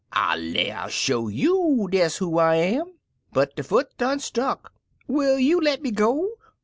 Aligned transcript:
I 0.11 0.35
lay 0.35 0.71
I'll 0.71 0.87
show 0.89 1.27
you 1.27 1.87
des 1.91 2.09
who 2.17 2.39
I 2.39 2.55
am!" 2.55 2.97
But 3.33 3.55
de 3.55 3.61
foot 3.61 3.95
done 3.99 4.17
stuck! 4.19 4.73
"Will 5.07 5.37
you 5.37 5.59
le* 5.61 5.77
me 5.77 5.91
go?" 5.91 6.27